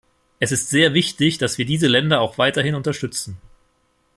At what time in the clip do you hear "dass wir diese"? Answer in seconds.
1.37-1.85